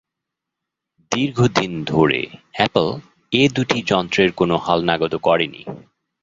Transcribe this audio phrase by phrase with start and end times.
[1.11, 2.21] দীর্ঘদিন ধরে
[2.51, 2.87] অ্যাপল
[3.31, 5.61] এ দুটি যন্ত্রের কোনো হালনাগাদও করেনি।